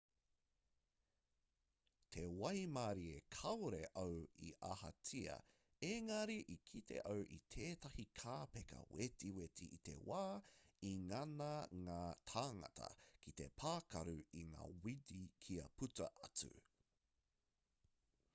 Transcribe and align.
te 2.15 2.21
waimarie 2.37 3.17
kāore 3.33 3.81
au 4.03 4.13
i 4.45 4.53
ahatia 4.69 5.35
ēngari 5.89 6.37
i 6.55 6.55
kite 6.69 6.99
au 7.11 7.19
i 7.37 7.37
tētahi 7.55 8.05
kāpeka 8.21 8.79
wetiweti 9.01 9.67
i 9.77 9.79
te 9.89 9.97
wā 10.11 10.23
i 10.93 10.93
ngana 11.03 11.51
ngā 11.89 12.01
tāngata 12.33 12.87
ki 13.27 13.35
te 13.43 13.51
pākaru 13.65 14.15
i 14.45 14.47
ngā 14.55 14.65
wini 14.87 15.21
kia 15.45 15.69
puta 15.83 16.09
atu 16.29 16.51